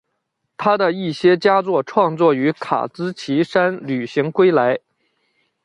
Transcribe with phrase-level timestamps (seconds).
[0.57, 4.79] 他的一些佳作创作于卡兹奇山旅行归来。